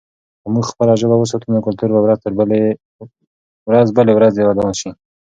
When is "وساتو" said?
1.17-1.47